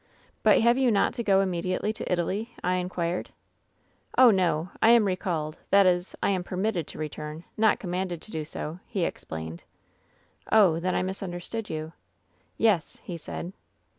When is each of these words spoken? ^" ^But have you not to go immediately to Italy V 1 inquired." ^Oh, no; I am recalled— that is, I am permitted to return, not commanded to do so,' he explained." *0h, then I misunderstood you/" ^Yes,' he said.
^" 0.01 0.03
^But 0.43 0.61
have 0.61 0.79
you 0.79 0.89
not 0.89 1.13
to 1.13 1.23
go 1.23 1.41
immediately 1.41 1.93
to 1.93 2.11
Italy 2.11 2.45
V 2.55 2.59
1 2.67 2.75
inquired." 2.79 3.29
^Oh, 4.17 4.33
no; 4.33 4.69
I 4.81 4.89
am 4.89 5.05
recalled— 5.05 5.59
that 5.69 5.85
is, 5.85 6.15
I 6.23 6.31
am 6.31 6.43
permitted 6.43 6.87
to 6.87 6.97
return, 6.97 7.43
not 7.55 7.77
commanded 7.79 8.19
to 8.23 8.31
do 8.31 8.43
so,' 8.43 8.79
he 8.87 9.03
explained." 9.05 9.63
*0h, 10.51 10.81
then 10.81 10.95
I 10.95 11.03
misunderstood 11.03 11.69
you/" 11.69 11.93
^Yes,' 12.59 12.99
he 13.01 13.15
said. 13.15 13.53